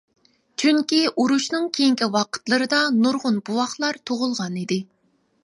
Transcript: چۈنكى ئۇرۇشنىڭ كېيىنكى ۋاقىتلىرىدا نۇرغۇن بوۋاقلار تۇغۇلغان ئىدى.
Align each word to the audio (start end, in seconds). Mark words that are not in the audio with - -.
چۈنكى 0.61 1.01
ئۇرۇشنىڭ 1.09 1.67
كېيىنكى 1.77 2.07
ۋاقىتلىرىدا 2.15 2.81
نۇرغۇن 2.97 3.39
بوۋاقلار 3.51 4.01
تۇغۇلغان 4.11 4.59
ئىدى. 4.65 4.83